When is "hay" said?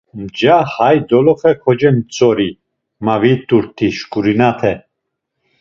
0.75-0.97